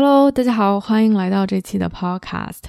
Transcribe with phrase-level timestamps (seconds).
[0.00, 2.66] Hello，大家好，欢迎来到这期的 Podcast。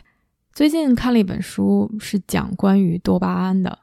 [0.51, 3.77] 最近看了一本书，是讲关于多巴胺的。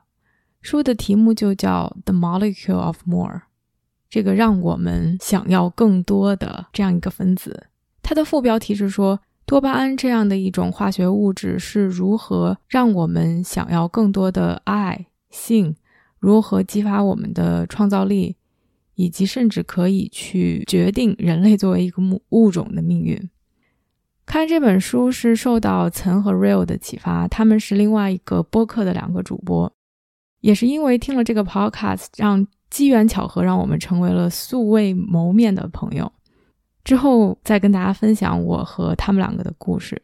[0.60, 3.34] 书的题目就叫《The Molecule of More》，
[4.10, 7.69] 这个让我们想要更多的这样一个分子。
[8.02, 15.77] 它的副标题是说，多巴胺这样的一种化学物质是如何让我们想要更多的爱、性，
[16.19, 18.34] 如何激发我们的创造力，
[18.97, 23.17] 以及甚至可以去决定人类作为一个物物种的命运。
[24.27, 29.72] 看这本书是受到岑和 Real 的启发，他们是另外一个播客的两个主播，
[30.41, 36.12] 也是因为听了这个 Podcast，让机缘巧合让我们成为了素未谋面的朋友。
[36.84, 40.02] 之后再跟大家分享我和他们两个的故事。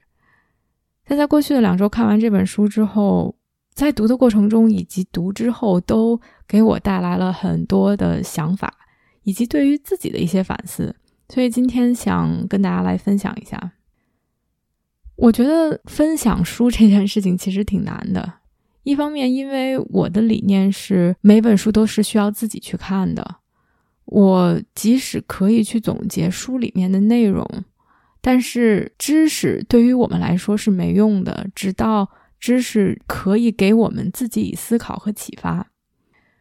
[1.05, 3.35] 但在过去的两周看完这本书之后，
[3.75, 8.73] 在读的过程中以及读之后，都给我带来了很多的想法，
[9.25, 10.95] 以及对于自己的一些反思。
[11.29, 13.73] 所以今天想跟大家来分享一下。
[15.23, 18.41] 我觉得分享书这件事情其实挺难的。
[18.83, 23.37] 一方面，因为我的理念是每本书都是需要自己去看的。
[24.07, 27.47] 我即使可以去总结书里面的内容，
[28.21, 35.69] 但是知识对于我们来说是没用的，直到知识可以给我们自己以思考和启发。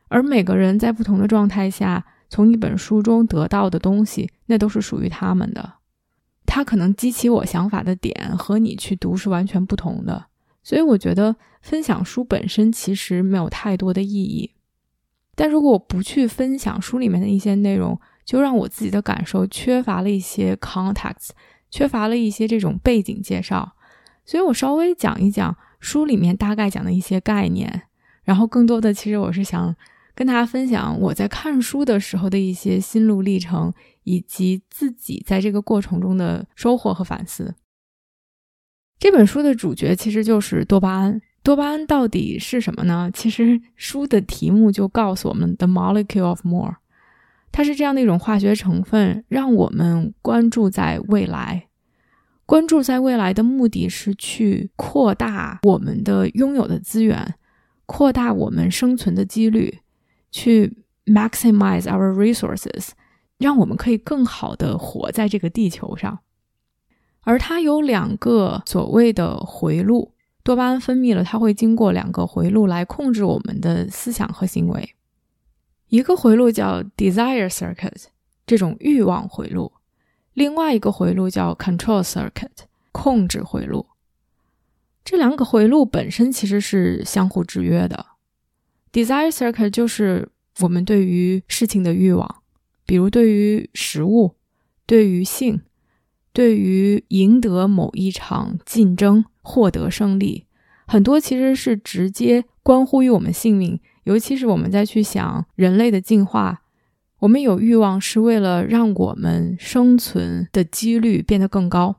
[0.08, 5.74] 而每个人在不同的状态下，从一本书中得到的东西，那都是属于他们的。
[6.46, 10.26] 它可能激起我想法的点和你去读是完全不同的，
[10.64, 14.52] 所以我觉得分享书本身其实没有太多的意义。
[15.36, 21.30] 但如果我不去分享书里面的一些内容，就让我自己的感受缺乏了一些 context，
[21.70, 23.74] 缺乏了一些这种背景介绍。
[24.26, 27.84] 所以我稍微讲一讲书里面大概讲的一些概念，
[28.24, 29.76] 然后更多的其实我是想
[30.22, 33.74] 跟大家分享我在看书的时候的一些心路历程。
[34.04, 37.54] 以及自己在这个过程中的收获和反思。
[38.98, 41.22] 这本书的主角其实就是多巴胺。
[41.44, 43.12] 多巴胺到底是什么呢？
[43.14, 46.78] 其实书的题目就告诉我们：The molecule of more。
[47.52, 51.68] 它是这样的一种化学成分，让我们关注在未来。
[52.48, 57.36] 关注在未来的目的是去扩大我们的拥有的资源，
[57.86, 59.81] 扩大我们生存的几率，
[60.32, 62.90] 去 maximize our resources。
[63.38, 66.20] 让我们可以更好的活在这个地球上，
[67.22, 74.94] 而它有两个所谓的回路，多巴胺分泌了，它会经过两个回路来控制我们的思想和行为。
[75.88, 78.04] 一个回路叫 desire circuit，
[78.46, 79.72] 这种欲望回路；
[80.36, 83.88] 另外一个回路叫 control circuit，控制回路。
[85.04, 88.06] 这两个回路本身其实是相互制约的。
[88.92, 90.30] Desire circuit 就是
[90.60, 92.36] 我们对于事情的欲望。
[92.86, 94.36] 比如，对于食物，
[94.86, 95.62] 对于性，
[96.34, 100.46] 对于赢得某一场竞争、获得胜利，
[100.86, 103.80] 很多其实是直接关乎于我们性命。
[104.04, 106.64] 尤其是我们在去想人类的进化，
[107.20, 111.98] 我们有欲望是为了让我们生存的几率变得更高，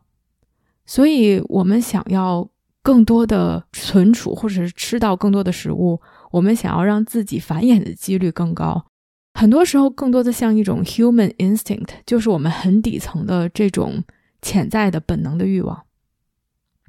[0.85, 2.51] 所以我们想要
[2.83, 6.01] 更多的存储，或者是吃到更多的食物，
[6.33, 8.85] 我们想要让自己繁衍的几率更高。
[9.35, 14.03] 很多时候，更多的像一种 human instinct，就是我们很底层的这种
[14.43, 15.85] 潜在的本能的欲望。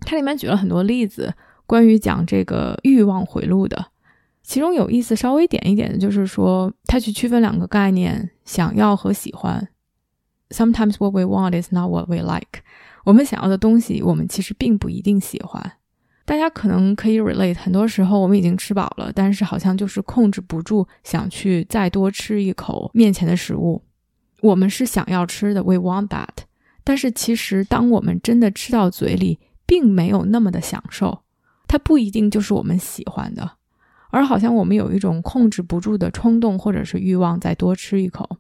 [0.02, 1.34] 它里面举了很多例子，
[1.66, 3.88] 关于讲这个欲望回路的。
[4.42, 9.69] 其中有意思，稍微点一点的就是说，他去区分两个概念：想要和喜欢。
[10.50, 12.62] Sometimes what we want is not what we like。
[13.06, 15.78] 我们想要的东西，我们其实并不一定喜欢。
[16.25, 23.84] 大家可能可以 relate，很多时候我们已经吃饱了，但是好像就是控制不住想去再多吃一口面前的食物。
[24.42, 26.30] 我们是想要吃的，we want that。
[26.86, 31.24] 但是其实当我们真的吃到嘴里，并没有那么的享受，
[31.68, 33.52] 它不一定就是我们喜欢的，
[34.10, 38.38] 而好像我们有一种控制不住的冲动或者是欲望，再多吃一口。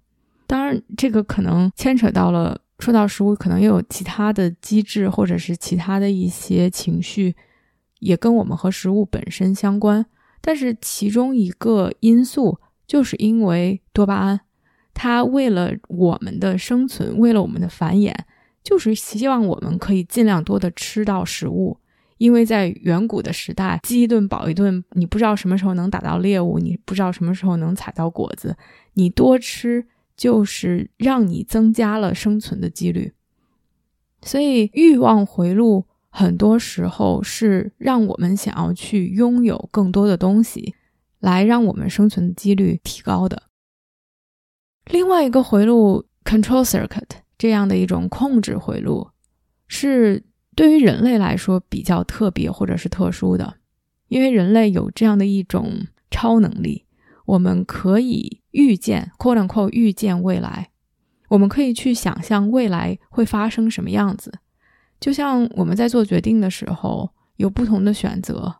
[0.47, 7.35] 当然，这个可能牵扯到了说到食物，可能又有其他的机制或者是其他的一些情绪。
[8.03, 10.05] 也跟我们和食物本身相关，
[10.41, 14.41] 但是其中一个因素就是因为多巴胺，
[14.93, 18.13] 它为了我们的生存，为了我们的繁衍，
[18.63, 21.77] 就是希望我们可以尽量多的吃到食物，
[22.17, 28.55] 因为在远古的时代，饥一顿饱一顿，你不知道什么时候能打到猎物，你不知道什么时候能采到果子，
[28.93, 29.85] 你多吃
[30.15, 33.13] 就是让你增加了生存的几率。
[34.21, 40.75] 所以欲望回路很多时候是让我们想要去拥有更多的东西，
[41.19, 43.49] 来让我们生存的几率提高的。
[44.85, 49.09] 另外一个回路 control circuit 这样的一种控制回路，
[49.67, 50.23] 是
[50.55, 53.55] 对于人类来说比较特别或者是特殊的，
[54.07, 56.85] 因为人类有这样的一种超能力，
[57.25, 60.69] 我们可以预见 quote unquote 预见未来，
[61.29, 64.31] 我们可以去想象未来会发生什么样子，
[65.03, 68.55] 就像我们在做决定的时候有不同的选择。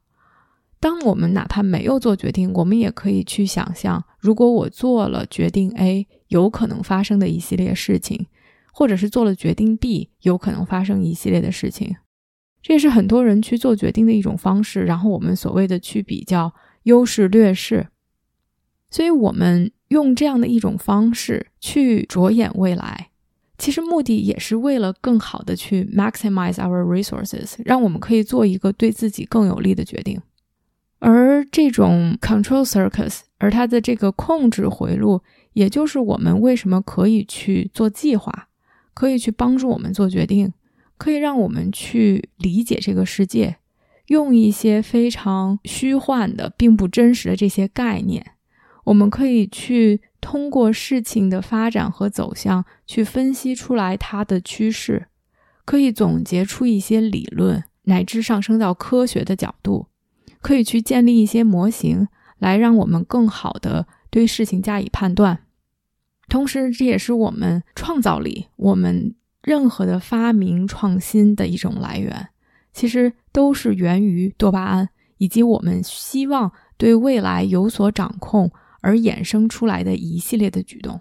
[0.78, 8.28] 当我们哪怕没有做决定，我们也可以去想象，如果我做了决定 A，有可能发生的一系列事情，
[8.74, 11.96] 或者是做了决定 B，有可能发生一系列的事情。
[12.62, 14.82] 这也是很多人去做决定的一种方式。
[14.82, 16.54] 然后我们所谓的去比较
[16.84, 17.88] 优势劣势，
[18.90, 23.12] 所以我们用这样的一种方式去着眼未来，
[23.58, 30.20] 其实目的也是为了更好的去 maximize our resources，让我们可以做一个对自己更有利的决定。
[31.00, 35.22] 而这种 control circus，而它的这个控制回路，
[35.52, 38.48] 也就是我们为什么可以去做计划，
[38.94, 40.54] 可以去帮助我们做决定，
[40.98, 43.58] 可以让我们去理解这个世界，
[44.08, 48.26] 用一些非常虚幻的、并不真实的这些概念，
[48.86, 55.08] 我们可以去通过事情的发展和走向去分析出来它的趋势，
[55.66, 59.88] 可以总结出一些理论，乃至上升到科学的角度。
[60.42, 62.08] 可以去建立一些模型，
[62.40, 65.40] 来让我们更好的对事情加以判断。
[66.30, 72.30] 同时，这也是我们创造力、我们任何的发明创新的一种来源。
[72.72, 78.50] 其实都是源于多巴胺，以及我们希望对未来有所掌控
[78.84, 81.00] 而衍生出来的一系列的举动。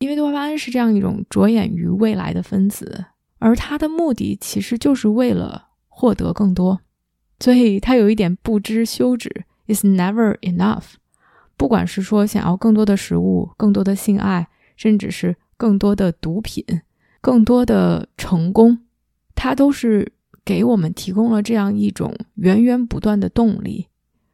[0.00, 3.06] 因为多巴胺是这样一种着眼于未来的分子，
[3.38, 6.80] 而它的目的其实就是为了获得更多。
[7.40, 10.94] 所以它有一点不知休止，is never enough。
[11.56, 16.62] 不管是说想要更多的食物、更多的性爱，甚至是更多的毒品、
[17.22, 18.80] 更多的成功，
[19.34, 20.12] 它都是
[20.44, 23.86] 给我们提供了这样一种源源不断的动力，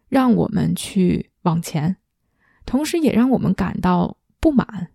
[0.09, 1.97] 让我们去往前，
[2.65, 4.89] 同时也让我们感到不满，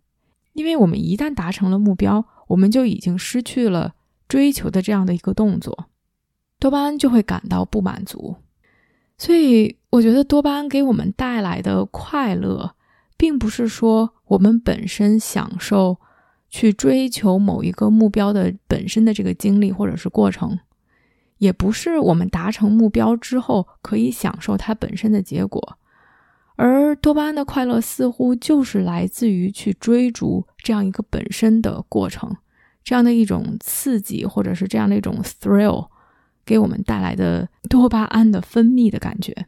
[0.54, 3.94] 因为我们一旦达成了目标，我们就已经失去了
[4.28, 5.90] 追求的这样的一个动作。
[6.60, 8.38] 多巴胺就会感到不满足，
[9.18, 12.74] 所以我觉得多巴胺给我们带来的快乐，
[13.16, 15.98] 并不是说我们本身享受
[16.50, 20.58] 去追求某一个目标的本身的这个经历或者是过程，
[21.38, 25.78] 也不是我们达成目标之后可以享受它本身的结果，
[26.58, 32.36] 而多巴胺的快乐似乎就是来自于去追逐这样一个本身的过程，
[32.84, 35.88] 这样的一种刺激，或者是这样的一种 thrill。
[36.46, 39.48] 给我们带来的多巴胺的分泌的感觉，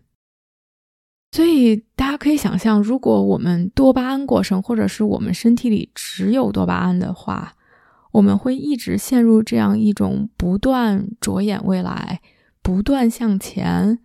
[1.31, 7.55] 所以大家可以想象，如果我们多巴胺过剩，或者是我们身体里只有多巴胺的话，
[8.11, 12.19] 我们会一直陷入这样一种不断着眼未来、
[12.61, 13.99] 不断向前、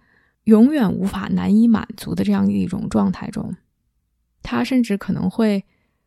[0.44, 3.54] 永远无法难以满足的这样一种状态中。
[4.42, 5.64] 它甚至可能会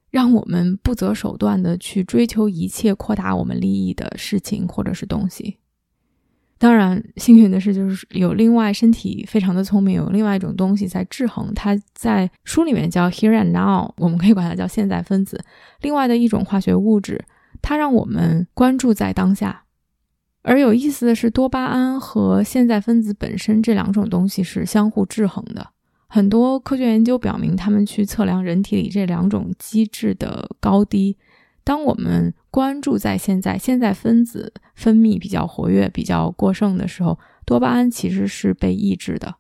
[0.10, 5.58] 让我们不择手段的去追求一切扩大我们利益的事情或者是东西。
[6.60, 11.53] 当然，幸运的是，就是有另外身体非常的聪明，有另外一种东西在制衡。
[11.53, 15.39] 它在书里面叫 here and now，我们可以管它叫现在分子。
[15.82, 17.24] 另外的一种化学物质，
[17.62, 19.65] 它让我们关注在当下。
[20.48, 25.72] 而有意思的是，多巴胺和现在分子本身这两种东西是相互制衡的。
[26.08, 31.18] 很多科学研究表明，他们去测量人体里这两种机制的高低。
[31.66, 39.36] 当我们关注在现在，现在分子分泌比较活跃、比较过剩的时候，多巴胺其实是被抑制的。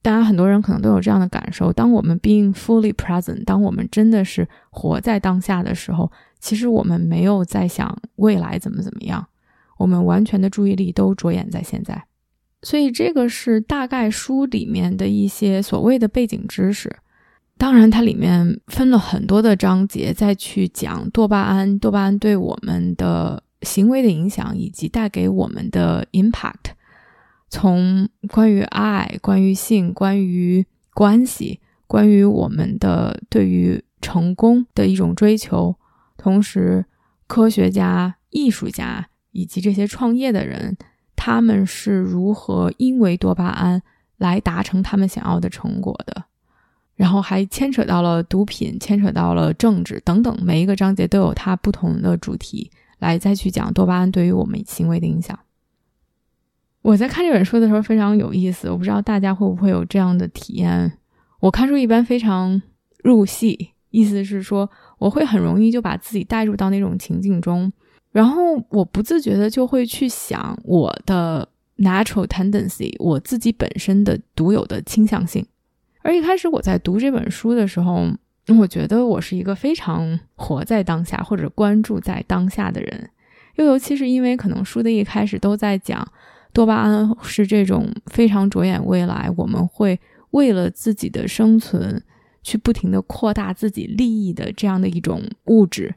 [0.00, 9.26] 当然，很多人可能都有这样的感受：当我们 being fully present，当我们真的是活在当下的时候，其实我们没有在想未来怎么怎么样，
[9.78, 12.04] 我们完全的注意力都着眼在现在。
[12.62, 16.96] 所以，这个是大概书里面的一些所谓的背景知识。
[17.58, 26.72] 当然，它里面分了很多的章节，再去讲多巴胺，多巴胺对我们的行为的影响，以及带给我们的 impact。
[27.50, 35.76] 从关于爱、关于性、关于关系、关于我们的对于成功的一种追求，
[36.16, 36.86] 同时，
[37.26, 40.74] 科学家、艺术家以及这些创业的人，
[41.14, 43.82] 他们是如何因为多巴胺
[44.16, 46.24] 来达成他们想要的成果的。
[46.96, 55.36] 然后还牵扯到了毒品，牵扯到了政治等等，每一个章节都有它不同的主题来再去讲多巴胺对于我们行为的影响。
[56.82, 60.98] 我在看这本书的时候非常有意思，我不知道大家会不会有这样的体验。
[61.40, 62.62] 我看书一般非常
[63.02, 67.72] 入戏，意思是说我会很容易就把自己带入到那种情境中，
[68.14, 75.44] 然后我不自觉的就会去想我的 natural tendency，我自己本身的独有的倾向性。
[76.00, 78.06] 而一开始我在读这本书的时候，
[78.56, 83.10] 我觉得我是一个非常活在当下或者关注在当下的人，
[83.56, 86.06] 又尤其是因为可能书的一开始都在讲
[86.52, 89.98] 多巴胺是这种非常着眼未来，我们会
[90.30, 92.00] 为了自己的生存
[92.44, 95.92] 去不停的扩大自己利益的这样的一种物质。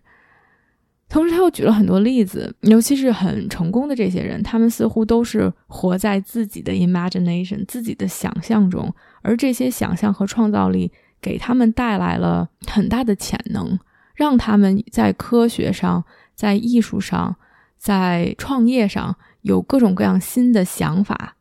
[1.10, 13.80] 同时，他又举了很多例子，尤其是很成功的这些人，他们似乎都是活在自己的 imagination 自己的想象中，而这些想象和创造力给他们带来了很大的潜能，
[14.16, 16.04] 让他们在科学上、
[16.36, 17.38] 在艺术上、
[17.78, 21.38] 在创业上有各种各样新的想法。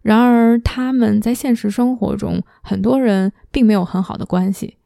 [0.00, 4.78] 然而，他们在现实生活中，很多人并没有很好的关系。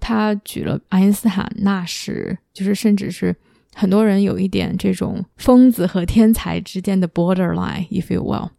[0.00, 3.36] 他举了爱因斯坦、纳什，就是甚至是。
[3.74, 8.50] 很多人有一点这种疯子和天才之间的 borderline，if you will，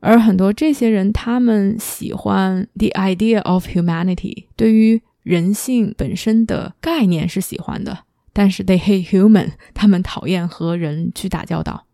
[0.00, 8.00] 而很多这些人，他们喜欢 the idea of humanity，对于人性本身的概念是喜欢的，
[8.32, 11.86] 但是 they hate human，他们讨厌和人去打交道。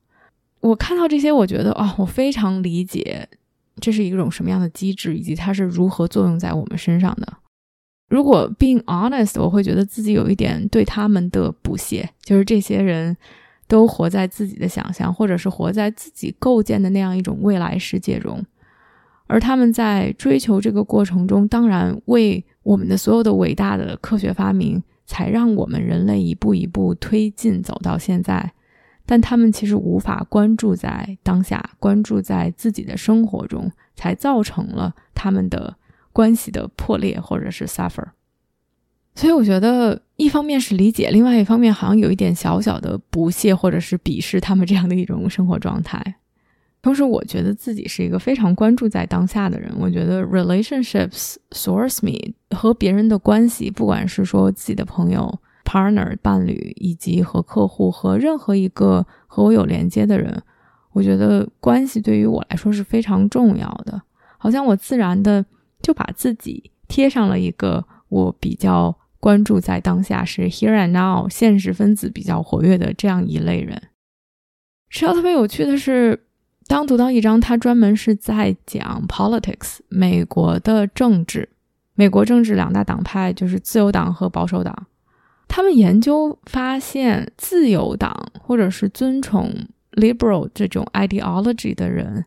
[0.61, 3.29] 我看到这些，我觉得啊，我非常理解
[3.81, 7.37] 这是一种什么样的机制，以及它是如何作用在我们身上的。
[8.09, 13.17] 如果 being honest，我会觉得自己有一点对他们的不屑，就是这些人
[13.67, 18.45] 都活在自己的想象，或者是活在自己构建的那样一种未来世界中，
[19.27, 28.53] 而他们在追求这个过程中，当然为我们的所有的伟大的科学发明，才让我们人类一步一步推进走到现在，
[29.05, 35.77] 但他们其实无法关注在当下，关注在自己的生活中，才造成了他们的。
[36.17, 38.07] 关系的破裂，或者是 suffer，
[39.15, 46.03] 所以我觉得一方面是理解，另外一方面好像有一点小小的不屑，或者是鄙视他们这样的一种生活状态。
[46.81, 49.71] 同时，我觉得自己是一个非常关注在当下的人。
[49.79, 60.43] 我觉得 relationships source me 和别人的关系，不管是说自己的朋友、partner、伴侣，以及和客户和任何一个和我有连接的人，
[60.93, 64.01] 我觉得关系对于我来说是非常重要的。
[64.39, 65.45] 好像我自然的。
[65.83, 73.81] 就把自己贴上了一个我比较关注在当下是 here and now 现实分子比较活跃的这样一类人。
[74.89, 76.25] 实际上特别有趣的是，
[76.69, 81.49] 当读到一章，他专门是在讲 politics 美国的政治。
[81.95, 84.87] 美国政治两大党派就是自由党和保守党。
[85.49, 89.51] 他们研究发现，自由党或者是尊崇
[89.93, 92.25] liberal 这种 ideology 的人。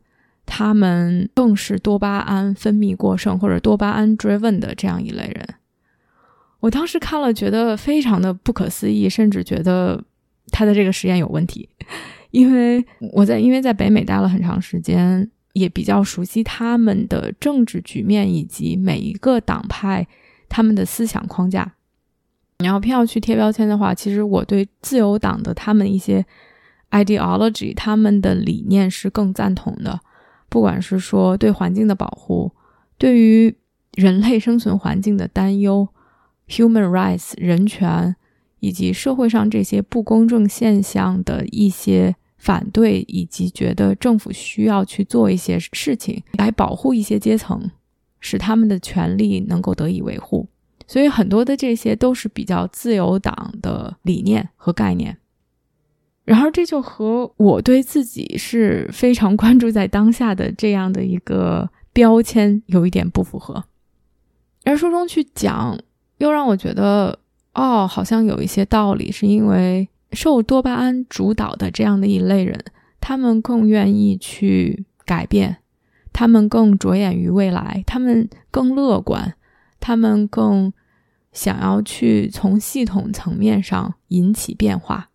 [0.50, 5.48] 他们更是多巴胺分泌过剩或者多巴胺 driven 的这样一类人。
[6.60, 10.04] 我当时看了，觉得非常的不可思议，甚至觉得
[10.52, 11.70] 他的这个实验有问题。
[12.32, 20.06] 因为我在因为在北美待了很长时间，也比较熟悉他们的政治局面以及每一个党派
[20.50, 21.76] 他们的思想框架。
[22.58, 26.26] 你要偏要去贴标签的话，其实我对自由党的他们一些
[26.92, 30.02] ideology，他们的理念是更赞同的。
[30.50, 32.52] 不管是说对环境的保护，
[32.98, 33.56] 对于
[33.94, 35.88] 人类生存环境的担忧
[36.48, 38.16] ，human rights 人权，
[38.60, 47.70] 以及社会上这些不公正现象的一些反对，以及觉得政府需要去做一些事情来保护一些阶层，
[48.20, 50.48] 使他们的权利能够得以维护。
[50.88, 55.19] 所以很多的这些都是比较自由党的理念和概念。
[56.30, 63.64] 然而，这就和我对自己是非常关注在当下的这样的一个标签有一点不符合。
[64.64, 65.76] 而书中去讲，
[66.20, 67.18] 又让我觉得，
[67.56, 72.64] 哦，好像有一些道理，是因为受多巴胺主导的这样的一类人，
[73.02, 75.58] 他们更愿意去改变，
[76.14, 79.34] 他们更着眼于未来，他们更乐观，
[79.80, 80.72] 他们更
[81.34, 85.10] 想要去从系统层面上引起变化。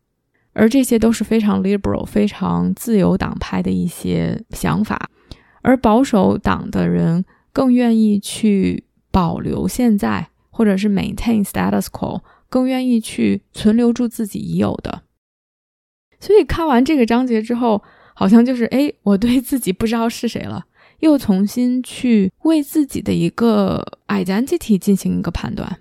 [0.55, 5.11] 而这些都是非常 liberal、非常自由党派的一些想法，
[5.63, 15.03] 而保守党的人更愿意去保留现在，或者是 maintain status quo，更愿意去存留住自己已有的。
[16.21, 17.83] 所以看完这个章节之后，
[18.15, 20.65] 好像就是哎，我对自己不知道是谁了，
[21.01, 25.81] 又重新去为自己的一个 identity 进行一个判断。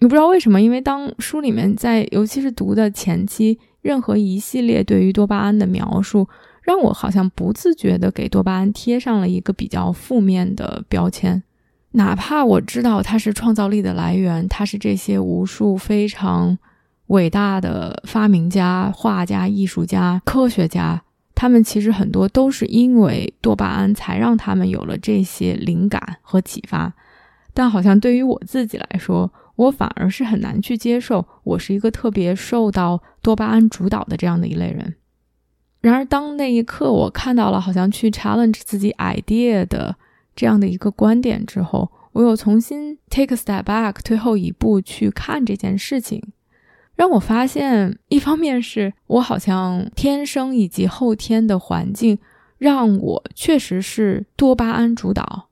[0.00, 6.26] 你不知道为什么，因为当书里面在，尤其是读的前期，任何一系列对于多巴胺的描述，
[6.62, 11.42] 让我好像不自觉的给多巴胺贴上了一个比较负面的标签。
[11.90, 16.58] 哪怕我知道它是创造力的来源，它是这些无数非常
[17.08, 21.02] 伟大的发明家、画家、艺术家、科学家，
[21.34, 26.94] 他们其实很多都是因为多巴胺才让他们有了这些灵感和启发。
[27.52, 34.94] 但好像对于我自己来说，我反而是很难去接受，我是一个特别受到多巴胺主导的这样的一类人。
[35.80, 39.94] 然而，当那一刻我看到了好像去 challenge 自己 idea 的
[40.34, 46.22] 这样的一个观点之后，我又重新 take a step back 退后一步去看这件事情，
[46.94, 52.18] 让我发现，一方面是我好像天生以及后天的环境
[52.56, 55.50] 让我确实是多巴胺主导。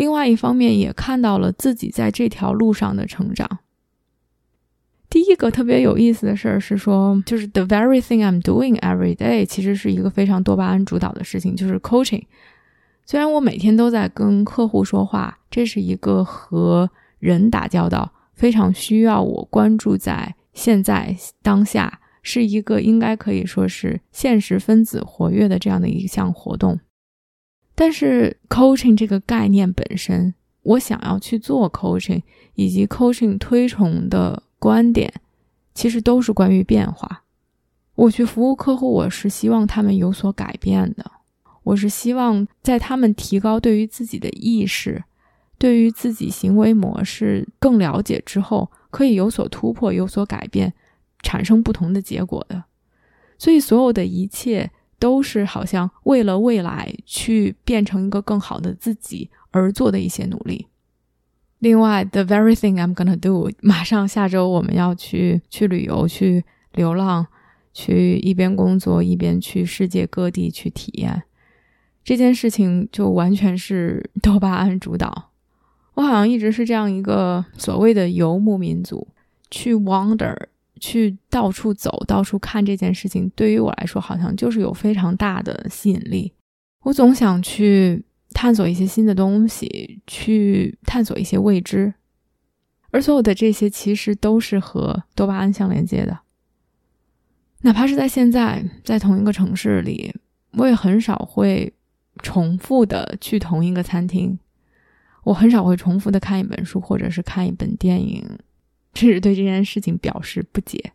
[0.00, 3.58] 另外一方面，也看到了自己在这条路上的成长。
[5.10, 12.22] 第一个特别有意思的事儿是说，就是 the very thing I'm doing every day，其实是一个非常多巴胺主导的事情，就是 coaching。
[13.04, 26.80] 虽然我每天都在跟客户说话，这是一个和人打交道，非常需要我关注在现在当下，是一个应该可以说是现实分子活跃的这样的一项活动。
[27.80, 32.22] 但是 coaching 这个概念本身，我想要去做 coaching，
[32.52, 35.10] 以及 coaching 推崇的观点，
[35.72, 37.22] 其实都是关于变化。
[37.94, 41.10] 我去服务客户，我是希望他们有所改变的，
[41.62, 45.02] 我是希望在他们提高对于自己的意识，
[45.56, 50.74] 对于自己行为模式更了解之后，可以有所突破，有所改变，
[51.22, 52.64] 产生不同的结果的。
[53.38, 54.70] 所以，所有的一切。
[55.00, 60.68] 都是好像为了未来去变成一个更好的自己而做的一些努力。
[61.58, 67.26] 另外，the very thing I'm gonna do，马上下周我们要去去旅游、去流浪、
[67.72, 71.24] 去一边工作一边去世界各地去体验
[72.04, 75.30] 这件事情，就完全是多巴胺主导。
[75.94, 79.08] 我好像一直是这样一个所谓的游牧民族，
[79.50, 80.36] 去 wander。
[80.80, 86.32] 去到处走，到处看这件事情，对于我来说，好像就是有非常大的吸引力。
[86.82, 91.92] 我总想去探索一些新的东西，去探索一些未知，
[92.90, 96.20] 而所有的这些其实都是和多巴胺相连接的。
[97.60, 100.14] 哪怕是在现在，在同一个城市里，
[100.52, 101.72] 我也很少会
[102.22, 104.38] 重复的去同一个餐厅，
[105.24, 108.26] 我很少会重复的看一本书，或者是看一本电影。
[108.94, 110.92] 甚至对这件事情表示不解，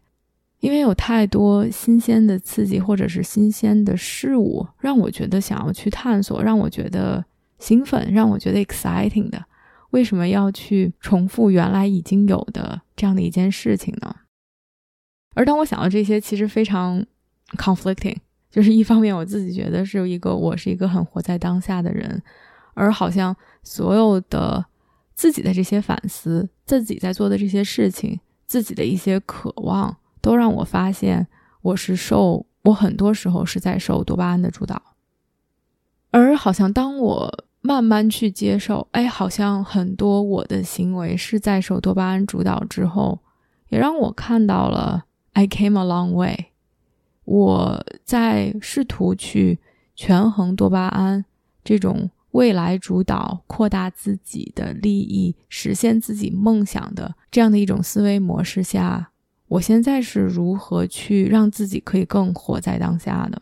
[0.59, 7.23] 因为有太多新鲜的刺激或者是新鲜的事物，让我觉得想要去探索，让我觉得
[7.57, 9.43] 兴奋，让我觉得 exciting 的。
[9.91, 14.15] 为什么要去重复原来已经有的这样的一件事情呢？
[15.33, 17.05] 而当我想到这些，其实非常
[17.57, 18.17] conflicting，
[18.51, 22.21] 就是一方面我自己觉得是一个我是一个很活在当下的人，
[22.73, 24.65] 而好像所有的。
[25.15, 31.25] 自己的这些反思，自己在做的这些事情，自己的一些渴望，都让我发现，
[31.61, 34.81] 我是受我很多时候是在受多巴胺的主导。
[36.11, 43.19] 而好像当我慢慢去接受，哎，好像很多我的行为是在受多巴胺主导之后，
[43.69, 46.47] 也让我看到了 I came a long way。
[47.23, 49.59] 我在试图去
[49.95, 51.23] 权衡多巴胺
[51.63, 52.09] 这种。
[52.35, 59.11] 未来主导、扩大自己的利益、实现自己梦想的这样的一种思维模式下，
[59.47, 63.41] 我现在是如何去让自己可以更活在当下的？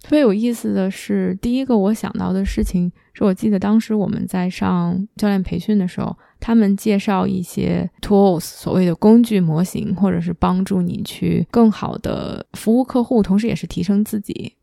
[0.00, 14.54] 特别有意思的是，第一个我想到的事情是我记得当时我们在上教练培训的时候，他们介绍一些 tools，所谓的工具模型，或者是帮助你去更好的服务客户，同时也是提升自己。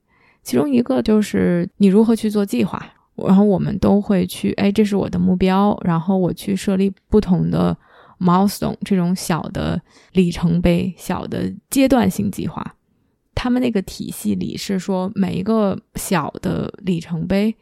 [0.41, 2.93] 其中一个就是你如何去做计划。
[3.27, 5.77] 然后我们都会去，哎，这是我的目标。
[5.84, 7.75] 然后我去设立不同的
[8.19, 9.82] milestone，这种小的
[10.13, 12.75] 里程碑、小的阶段性计划。
[13.36, 17.55] 他们那个体系里是说，每一个小的里程碑，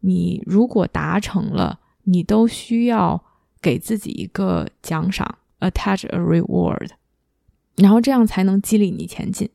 [0.00, 3.22] 你如果达成了，你都需要
[3.60, 6.88] 给自己一个奖赏，attach a reward，
[7.76, 9.48] 然后这样才能激励你前进。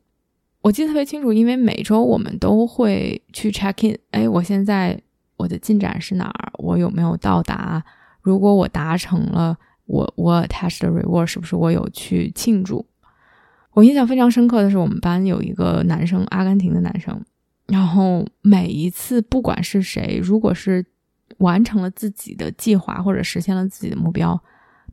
[0.62, 5.00] 我记得特别清楚，因为每周我们都会去 check in，哎，我现在。
[5.40, 6.52] 我的进展是哪儿？
[6.58, 7.82] 我有没有到达？
[8.20, 12.86] 如果我达成了，我我 attach 的 reward 是不是我有去庆祝？
[13.72, 17.24] 我印象非常深刻的是，我们班有一个男生，阿根廷的男生，
[17.66, 20.84] 然后每一次不管是谁，如果是
[21.38, 24.38] 完成了自己的计划或者实现了自己的目标，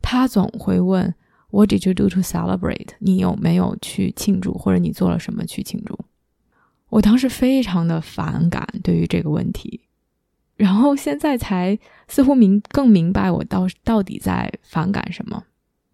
[0.02, 1.14] 他总会问
[1.50, 5.98] “What did you do to celebrate？” 你有没有去庆祝，或者你做了什么去庆祝？
[6.90, 9.82] 我当时非常的反感对于这个问题，
[10.58, 11.78] 然后现在才
[12.10, 15.44] 似乎明更明白我到到底在反感什么，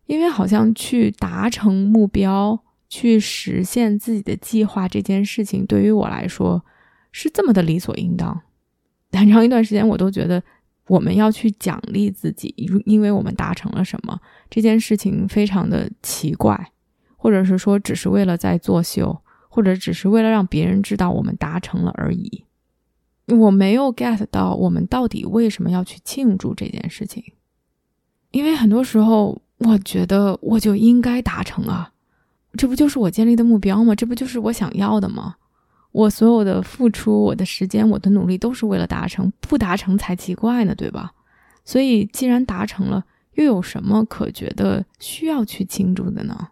[0.06, 2.58] 因为好像去达成目标、
[2.90, 6.64] 去实现自己的计划这件事情，对于我来说
[7.12, 8.42] 是这么的理所应当。
[9.12, 10.42] 很长一段时间，我都觉得
[10.88, 12.54] 我们要去奖励自己，
[12.86, 16.72] 因为我们达成了什么这件事情非常的奇怪，
[17.16, 19.20] 或者是说只是为了在作秀。
[19.56, 22.44] 或者只是为了让别人知道我们达成了而已，
[23.28, 27.24] 我没有 get 到我们到底为什么要去庆祝这件事情。
[28.32, 31.92] 因为很多时候，我觉得我就应该达成啊，
[32.58, 33.94] 这不就是我建立的目标吗？
[33.94, 35.36] 这不就是我想要的吗？
[35.92, 41.14] 我所有的付出、我的时间、我的努力都是为了达成，不达成才奇怪呢，对吧？
[41.64, 43.06] 所以，既然达成了，
[43.36, 46.50] 又有什么可觉得需要去庆祝的呢？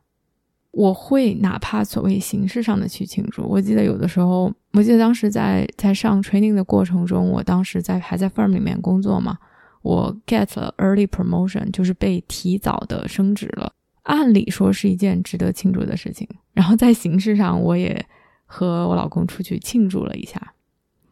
[0.72, 3.44] 我会哪怕所谓形式上的去庆祝。
[3.48, 9.38] 我记得有的时候，我记得当时在在上 training 的过程中，我当时在还在 firm 里面工作嘛，
[9.82, 13.74] 我 get 了 early promotion，就是被提早的升职了。
[14.04, 16.28] 按理说是一件值得庆祝的事情。
[16.54, 18.06] 然后在形式上，我也
[18.46, 20.54] 和我老公出去庆祝了一下。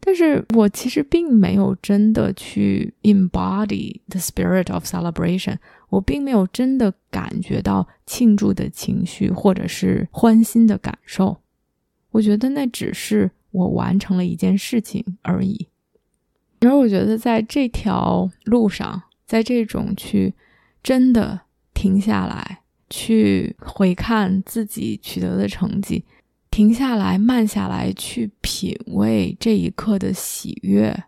[0.10, 5.56] 但是我其实并没有真的去 embody the spirit of celebration。
[5.89, 11.38] 我并没有真的感觉到庆祝的情绪，或者是欢欣的感受。
[12.10, 15.67] 我觉得那只是我完成了一件事情而已。
[16.60, 20.34] 然后我觉得在这条路上，在这种去
[20.82, 21.41] 真的
[21.76, 26.04] 停下来，去回看自己取得的成绩，
[26.52, 31.04] 停下来、慢下来，去品味这一刻的喜悦，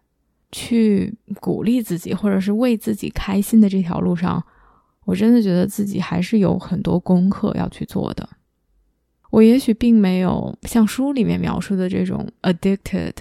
[0.52, 4.44] 去鼓励自己，或者是为自己开心的这条路上。
[5.06, 8.30] 我真的觉得自己还是有很多功课要去做的。
[9.32, 13.14] 我也许并没有像书里面描述的这种 addicted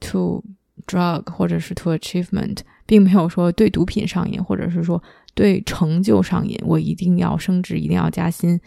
[0.00, 0.42] to
[0.86, 5.00] drug 或者是 to achievement，并没有说对毒品上瘾，或者是说
[5.34, 6.58] 对成就上瘾。
[6.64, 8.60] 我一定要升职，一定要加薪，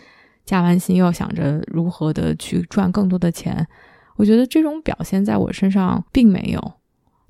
[0.45, 3.67] 加完薪又想着如何的去赚更多的钱。
[4.15, 6.73] 我觉得这种表现在我身上并没有。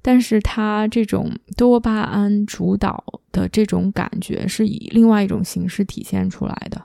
[0.04, 6.82] 但是他这种多巴胺主导的这种感觉是以另外一种形式体现出来的。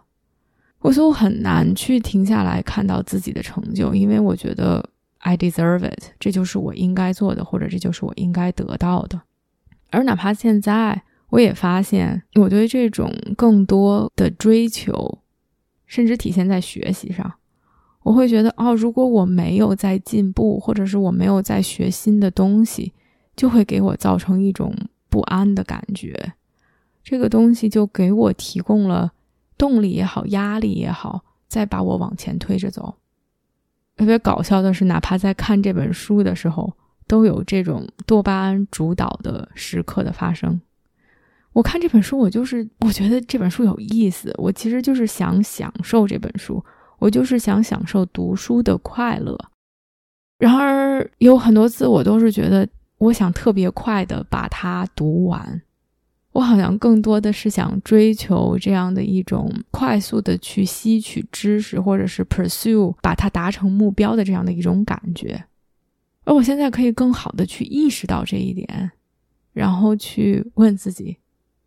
[0.81, 4.87] 我说我很难去停下来看到自己的成就，因为我觉得
[5.21, 9.23] I deserve it，这就是我应该做的，或者这就是我应该得到的。
[9.91, 15.21] 而哪怕现在，我也发现我对这种更多的追求，
[15.87, 17.33] 甚至体现在学习上，
[18.03, 22.93] 我会觉得哦，如果我没有在进步，或者是我没有在学新的东西。
[23.37, 24.75] 就会给我造成一种
[25.11, 26.33] 不安的感觉，
[27.05, 29.13] 这个东西就给我提供了
[29.59, 32.95] 动力也好，压力也好，再把我往前推着走。
[33.95, 36.73] 特别搞笑的是，哪怕在看这本书的时候，
[37.07, 40.59] 都有这种多巴胺主导的时刻的发生。
[41.57, 46.63] 我看这本书，我就是我觉得这本书有意思，我其实就是想享受这本书，
[46.99, 49.35] 我就是想享受读书的快乐。
[50.39, 52.69] 然而有很多字，我都是觉得。
[52.99, 55.61] 我想特别快的把它读完，
[56.33, 65.45] 我好像更多的是想追求这样的一种快速的去吸取知识，或者是 pursue 把它达成目标的这样的一种感觉。
[66.25, 68.91] 而我现在可以更好的去意识到这一点，
[69.53, 71.19] 然后去问自己：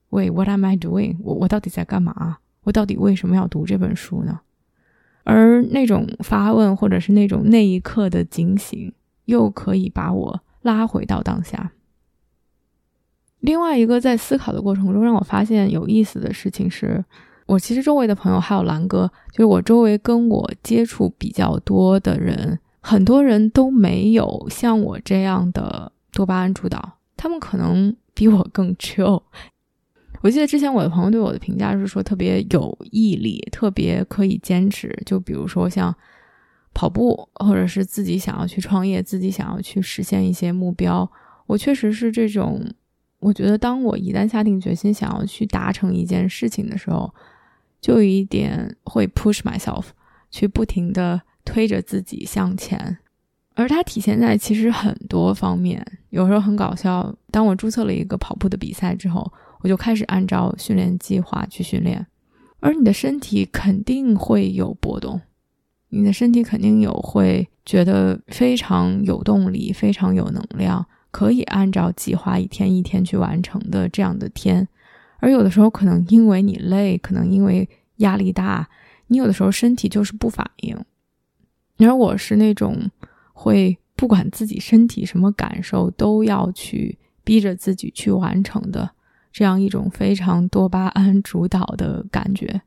[0.09, 1.17] 喂，What am I doing？
[1.21, 2.37] 我我到底在干嘛？
[2.63, 4.41] 我到底为什么要读这本书呢？
[5.23, 8.93] 而那种发问，或者是那种那一刻的警醒，
[9.25, 10.41] 又可以把我。
[10.63, 11.71] 拉回到当下。
[13.39, 17.01] 另外一个在思考的过程中，让我发现有意思的事情是，
[17.45, 29.21] 我其实周围的朋友还有蓝哥，就是我周围跟我接触比较多的人，很多人都没有像我这样的多巴胺主导，他们可能比我更 chill。
[30.21, 34.97] 我记得之前我的朋友对我的评价是说，特别有毅力，特别可以坚持。
[35.05, 35.95] 就比如说像。
[36.71, 41.09] 跑步，或者是自己想要去创业，自己想要去实现一些目标，
[41.47, 42.63] 我确实是这种。
[43.19, 47.11] 我觉得，当我一旦下定决心想要去达成一件事情的时候，
[47.81, 49.87] 就有一点会 push myself，
[50.29, 52.99] 去不停的推着自己向前。
[53.55, 57.13] 而它体现在其实很多方面，有时候很搞笑。
[57.29, 59.29] 当我注册了一个跑步的比赛之后，
[59.61, 62.07] 我就开始按照训练计划去训练，
[62.59, 65.21] 而你的身体肯定会有波动。
[65.89, 74.67] 你的身体肯定有会觉得非常有动力、非常有能量，可以按照计划一天一天去完成的这样的天。
[75.17, 77.67] 而有的时候，可能因为你累，可能因为
[77.97, 78.69] 压力大，
[79.07, 80.77] 你有的时候身体就是不反应。
[81.79, 82.89] 而我是那种
[83.33, 88.91] 会不管自己身体什么感受，都要去逼着自己去完成的
[89.31, 92.61] 这样一种非常多巴胺主导的感觉。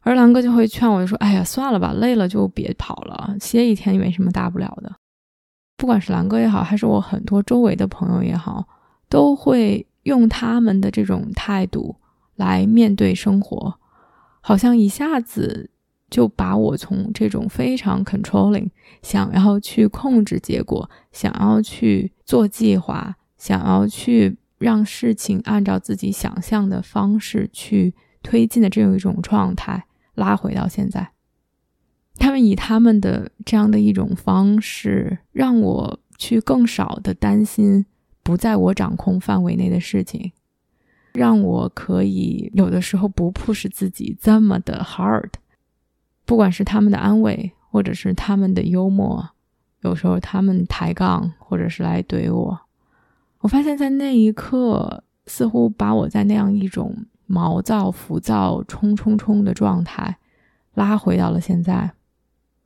[0.00, 4.90] 而狼哥就会劝我，就说：“哎呀，算了吧，累了就别跑了，歇一天也没什么大不了的。”
[5.76, 8.66] 不管是狼哥也好，还是我很多周围的朋友也好，
[9.08, 11.96] 都会用他们的这种态度
[12.36, 13.74] 来面对生活，
[14.40, 15.70] 好像一下子
[16.08, 18.70] 就把我从这种非常 controlling，
[19.02, 27.92] 想要去控制结果，想要去做计划，想要去让事情按照自己想象的方式去
[28.22, 29.86] 推进的这样一种状态。
[30.14, 31.12] 拉回到现在，
[32.16, 37.86] 他们以他们的这样的一种方式，让我去更少的担心
[38.22, 40.32] 不在我掌控范围内的事情，
[41.14, 45.30] 让我可以有的时候不 push 自己这么的 hard。
[46.26, 49.30] 不管是他们的安慰，或者是他们的幽默，
[49.80, 52.60] 有时候他们抬杠，或者是来怼我，
[53.40, 57.06] 我发现，在那一刻，似乎把我在那样一种。
[57.32, 60.18] 毛躁、浮躁、冲冲冲的状态，
[60.74, 61.92] 拉回到了现在。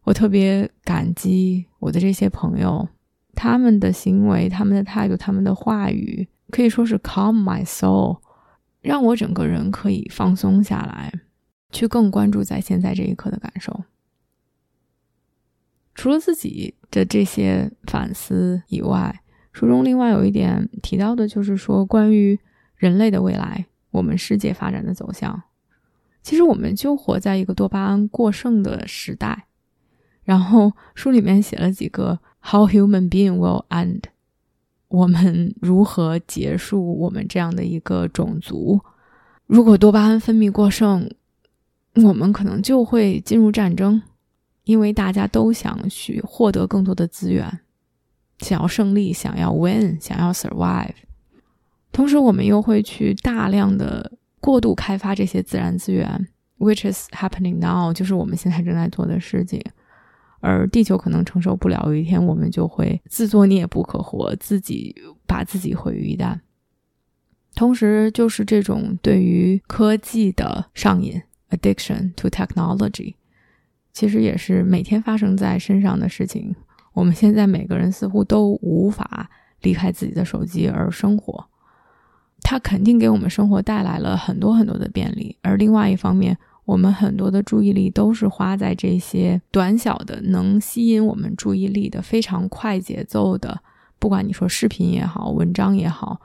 [0.04, 2.88] 我特别感激我的这些朋友，
[3.34, 8.20] 他们的行为、他们的态度、他们的话语，可以说是 calm my soul，
[8.80, 11.12] 让我整个人可以放松下来，
[11.70, 13.84] 去更关注在现在这一刻的感受。
[15.94, 19.20] 除了自己的这些反思以外，
[19.54, 22.38] 书中另外有一点提到的，就是说关于
[22.76, 23.64] 人类的未来。
[23.92, 25.40] 我们世界发展的走向，
[26.20, 29.46] 其实我们就活在一个多巴胺过剩的时代。
[30.24, 34.00] 然后书里面写了几个 “How human being will end”，
[34.88, 38.80] 我们如何结束我们这样的一个种族？
[39.46, 41.08] 如果多巴胺分泌过剩，
[42.02, 44.02] 我们可能就会进入战争，
[44.64, 47.60] 因为大家都想去获得更多的资源，
[48.38, 50.94] 想要胜利，想要 win，想要 survive。
[51.92, 59.62] 同时，我们又会去大量的过度开发这些自然资源，which is happening now，就是我们现在正在做的事情。
[60.40, 64.94] 而地球可能承受不了，有一天我们就会自作孽不可活，自己
[65.26, 66.38] 把自己毁于一旦。
[67.54, 73.14] 同时，就是这种对于科技的上瘾 （addiction to technology），
[73.92, 76.54] 其实也是每天发生在身上的事情。
[76.94, 79.28] 我们现在每个人似乎都无法
[79.60, 81.46] 离开自己的手机而生活。
[82.42, 93.58] 它肯定给我们生活带来了很多很多的便利，而另外一方面，我们很多的注意力都是花在这些短小的、能吸引我们注意力的、非常快节奏的，
[93.98, 96.20] 不管你说视频也好、文章也好，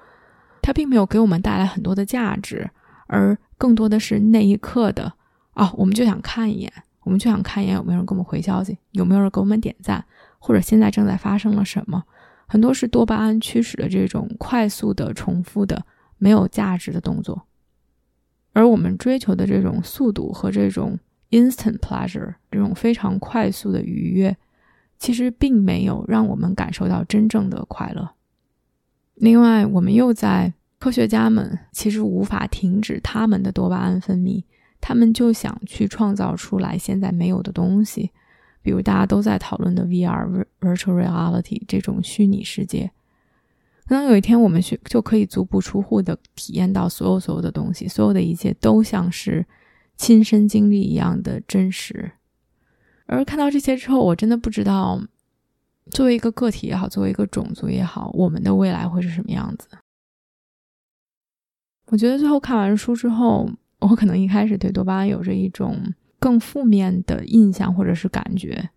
[0.61, 2.69] 它并没有给我们带来很多的价值，
[3.07, 5.13] 而更多的是那一刻的
[5.53, 6.71] 啊，我们就想看一眼，
[7.03, 10.03] 我们就想看一眼有没有人给我们回消息，有没有人给我们点赞，
[10.39, 12.03] 或者现在正在发生了什么，
[12.47, 15.85] 很多是多巴胺驱使的这种快速的、重复的。
[16.21, 17.47] 没有价值的动作，
[18.51, 20.99] 而我们追求的这种速度和这种
[21.29, 24.35] instant pleasure，这种非常快速的愉悦，
[24.97, 28.09] 其实并没有让我们感受到真正的快乐。
[29.15, 34.43] 另外，我们又在科学家们其实无法停止他们的多巴胺分泌，
[34.81, 38.11] 他们就想去创造出来现在没有的东西，
[38.61, 42.91] 比如大家都在讨论的 VR virtual reality 这种虚拟世界。
[43.85, 49.43] 可能有一天，我们去就可以足不出户的体验到所有所有的东西，所有的一切都像是
[49.95, 52.11] 亲身经历一样的真实。
[53.07, 55.01] 而看到这些之后，我真的不知道，
[55.89, 59.67] 作为一个个体也好，作为一个种族也好，我们的未来会是什么样子。
[61.87, 65.81] 我觉得最后看完书之后，我可能一开始对多巴胺有着一种
[66.19, 68.69] 更负面的印象或者是感觉。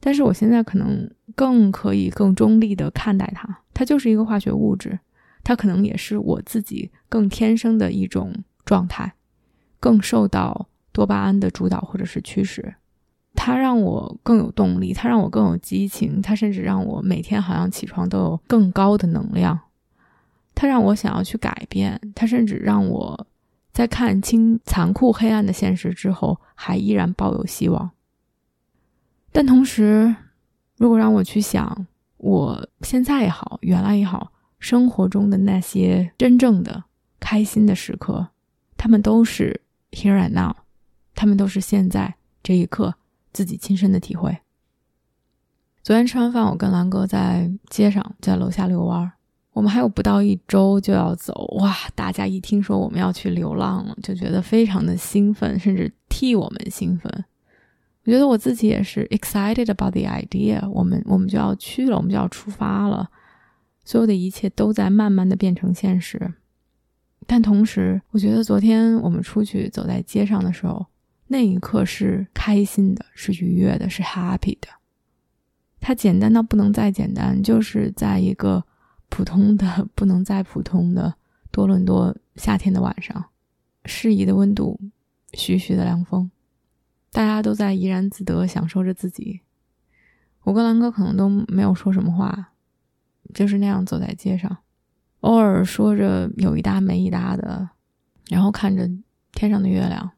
[0.00, 4.98] 但是我现在可能更可以更中立的看待它，它就是一个化学物质，
[5.42, 8.32] 它可能也是我自己更天生的一种
[8.64, 9.12] 状态，
[9.80, 12.74] 更受到多巴胺的主导或者是驱使，
[13.34, 19.58] 它让我更有动力，它让我更有激情，它甚至让我每天好像起床都有更高的能量，
[20.54, 23.26] 它让我想要去改变，它甚至让我
[23.78, 27.92] 在看清残酷黑暗的现实之后，还依然抱有希望。
[29.30, 30.16] 但同时，
[30.78, 31.86] 如果让我去想，
[32.16, 36.82] 我现在也好，原来也好，生活中的那些真正的
[37.20, 38.30] 开心的时刻，
[38.76, 39.60] 他们都是
[39.92, 40.56] here and now，
[41.14, 42.96] 他们都是现在这一刻
[43.32, 44.38] 自己亲身的体会。
[45.84, 49.12] 昨天吃完饭，我跟兰哥在街上，在楼下遛弯儿。
[49.58, 51.74] 我们还有不到一周就要走，哇！
[51.96, 57.12] 大家一听说我们要去流浪了，就觉得非常的兴奋，甚至替我们兴奋。
[58.04, 60.64] 我觉得我自己也是 excited about the idea。
[60.70, 63.10] 我们我们就要去了，我们就要出发了。
[63.84, 66.34] 所有的一切都在慢慢的变成现实。
[67.26, 70.86] 但同时，我觉得昨天我们出去走在街上的时候，
[71.26, 74.68] 那一刻是开心的，是愉悦的，是 happy 的。
[75.80, 78.64] 它简单到不能再简单，就是在一个
[79.08, 81.14] 普通的 不能再普通的
[81.50, 83.26] 多伦多夏天的晚上，
[83.84, 84.78] 适宜的温度，
[85.32, 86.30] 徐徐的凉风，
[87.10, 89.40] 大家都在怡然自得，享受着自己。
[90.44, 92.52] 我跟兰哥可能都没有说什么话，
[93.34, 94.58] 就是那样走在街上。
[95.20, 97.70] 偶尔说着有一搭没一搭的，
[98.28, 98.88] 然后看着
[99.32, 100.12] 天上的月亮，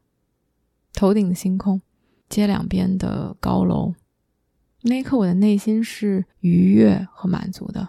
[0.92, 1.80] 头顶的星空，
[2.28, 3.94] 街两边的高楼。
[4.82, 7.88] 那一刻，我的内心是愉悦和满足的。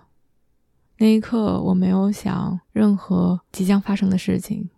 [1.02, 4.70] 那一刻，我没有想任何即将发生的事情，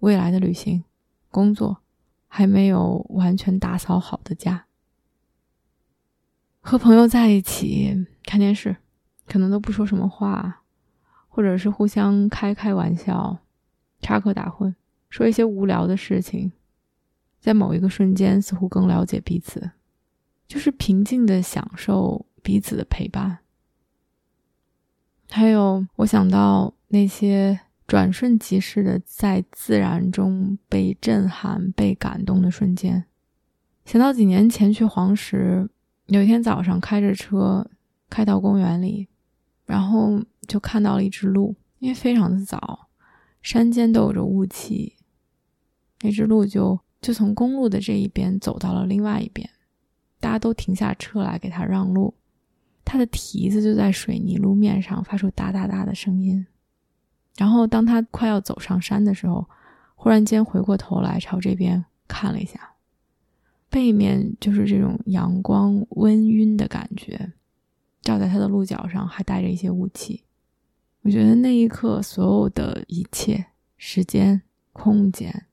[0.00, 0.84] 未来的旅行、
[1.30, 1.78] 工作，
[2.28, 4.66] 还没有完全打扫好的家。
[6.60, 8.76] 和朋友在一起看电视，
[9.26, 10.60] 可能都不说什么话。
[11.28, 13.38] 或者是互相开开玩笑、
[14.02, 14.74] 插科打诨，
[15.08, 16.52] 说一些无聊的事情，
[17.40, 19.70] 在某一个瞬间似乎更了解彼此，
[20.46, 23.38] 就是平静的享受彼此的陪伴。
[25.34, 33.04] 还有，我想到那些转瞬即逝的在自然中被震撼、被感动的瞬间，
[33.84, 35.68] 想到几年前去黄石，
[36.06, 37.68] 有一天早上开着车
[38.08, 39.08] 开到公园里，
[39.66, 40.22] 然后。
[40.46, 42.90] 就看到了一只鹿，因为非常的早，
[43.40, 44.94] 山间都有着雾气，
[46.02, 49.48] 那只鹿就就从公路的这一边走到了另外一边，
[50.20, 52.12] 大家都停下车来给它让路，
[52.84, 56.46] 它的蹄子就在水泥路面上发出哒哒哒的声音，
[57.36, 59.48] 然后当它快要走上山的时候，
[59.94, 62.74] 忽然间回过头来朝这边看了一下，
[63.70, 67.32] 背面就是这种阳光温晕的感觉，
[68.02, 70.22] 照在它的鹿角上，还带着一些雾气。
[71.02, 74.40] 我觉得那一刻，所有的一切，时间、
[74.72, 75.46] 空间、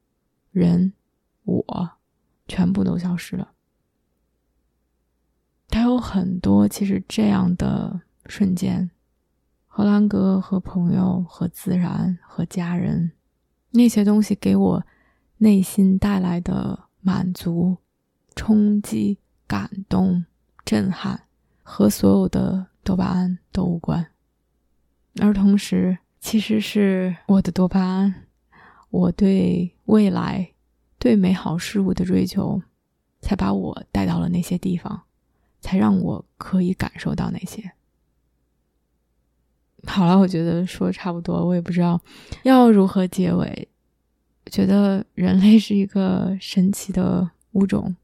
[0.52, 0.94] 人、
[1.44, 1.91] 我，
[2.48, 3.52] 全部都消失了。
[6.01, 8.89] 很多其实这样的瞬间，
[9.67, 13.11] 荷兰哥和朋友、和自然、和家人，
[13.69, 14.83] 那些东西给我
[15.37, 17.77] 内心带来的满足、
[18.35, 20.25] 冲击、感动、
[20.65, 21.23] 震撼，
[21.63, 24.05] 和所有的多巴胺都无关。
[25.21, 28.27] 而同时，其实是我的多巴胺，
[28.89, 30.51] 我对未来、
[30.97, 32.61] 对美好事物的追求，
[33.21, 35.03] 才把我带到了那些地方，
[35.62, 37.71] 才让我可以感受到那些。
[39.86, 42.02] 好了，我觉得说的差不多，我也不知道
[42.43, 43.69] 要如何结尾。
[44.47, 47.95] 觉得人类是一个神奇的物种，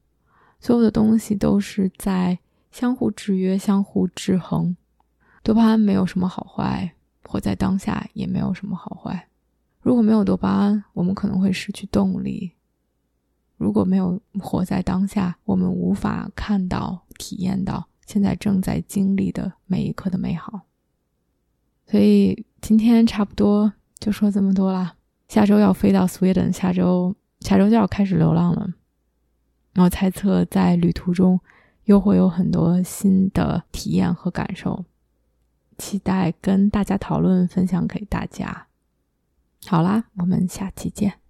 [0.58, 2.38] 所有的东西都是在
[2.70, 4.74] 相互制约、相互制衡。
[5.42, 6.94] 多巴胺没有什么好坏。
[7.24, 9.28] 活在当下也没有什么好坏。
[9.82, 12.52] 如果没有多巴胺，我们可能会失去动力。
[13.58, 20.62] 如果没有活在当下，我们无法看到、体验到现在正在经历的每一刻的美好。
[21.86, 24.94] 所以今天差不多就说这么多啦。
[25.28, 28.72] 下周要飞到 Sweden，下周下周就要开始流浪了。
[29.74, 31.38] 我猜测在旅途中
[31.84, 34.84] 又会有很多新的体验和感受。
[35.76, 38.66] 期待跟大家讨论，分享给大家。
[39.66, 41.20] 好啦，我们下期见。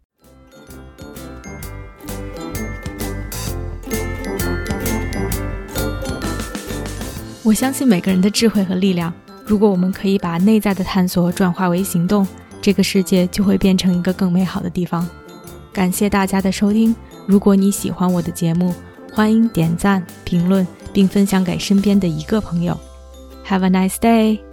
[7.49, 9.11] 我相信每个人的智慧和力量。
[9.47, 12.29] 如果我们可以把内在的探索转化为行动，
[12.61, 15.09] 这个世界就会变成一个更美好的地方。
[15.73, 16.95] 感谢大家的收听。
[17.25, 18.75] 如果你喜欢我的节目，
[19.15, 22.79] 欢迎点赞、评论并分享给身边的一个朋友。
[23.47, 24.48] Have a nice day.